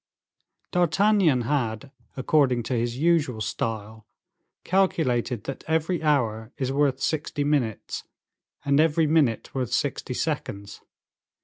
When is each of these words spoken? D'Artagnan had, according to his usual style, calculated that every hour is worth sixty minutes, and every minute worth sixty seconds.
D'Artagnan 0.71 1.41
had, 1.41 1.91
according 2.17 2.63
to 2.63 2.73
his 2.73 2.97
usual 2.97 3.39
style, 3.39 4.07
calculated 4.63 5.43
that 5.43 5.63
every 5.67 6.01
hour 6.01 6.51
is 6.57 6.71
worth 6.71 6.99
sixty 6.99 7.43
minutes, 7.43 8.03
and 8.65 8.79
every 8.79 9.05
minute 9.05 9.53
worth 9.53 9.71
sixty 9.71 10.15
seconds. 10.15 10.81